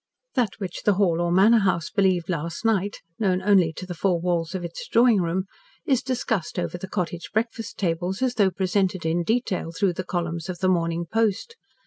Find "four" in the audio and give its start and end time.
3.93-4.19